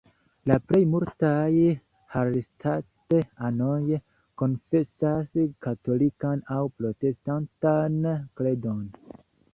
La 0.51 0.55
plej 0.69 0.79
multaj 0.93 1.73
Hallstatt-anoj 2.13 3.99
konfesas 4.43 5.37
katolikan 5.67 6.43
aŭ 6.57 6.61
protestantan 6.81 8.01
kredon. 8.41 8.85